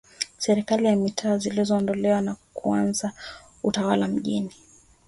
[0.37, 3.11] Serikali za Mitaa ziliondolewa na kuanza
[3.63, 4.53] Utawala Mijini